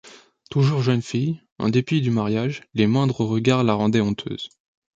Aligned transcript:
Toujours 0.49 0.81
jeune 0.81 1.03
fille, 1.03 1.43
en 1.59 1.69
dépit 1.69 2.01
du 2.01 2.09
mariage, 2.09 2.63
les 2.73 2.87
moindres 2.87 3.21
regards 3.23 3.63
la 3.63 3.75
rendaient 3.75 4.01
honteuse. 4.01 4.49